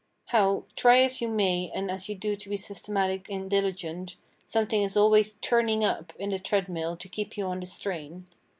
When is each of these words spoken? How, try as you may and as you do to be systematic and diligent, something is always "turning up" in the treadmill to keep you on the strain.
How, 0.29 0.63
try 0.75 1.03
as 1.03 1.21
you 1.21 1.27
may 1.27 1.71
and 1.75 1.91
as 1.91 2.09
you 2.09 2.15
do 2.15 2.35
to 2.35 2.49
be 2.49 2.57
systematic 2.57 3.29
and 3.29 3.47
diligent, 3.47 4.15
something 4.47 4.81
is 4.81 4.97
always 4.97 5.33
"turning 5.41 5.83
up" 5.83 6.11
in 6.17 6.29
the 6.31 6.39
treadmill 6.39 6.97
to 6.97 7.07
keep 7.07 7.37
you 7.37 7.45
on 7.45 7.59
the 7.59 7.67
strain. 7.67 8.25